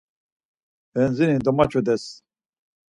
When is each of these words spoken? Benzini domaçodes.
Benzini 0.93 1.37
domaçodes. 1.45 2.03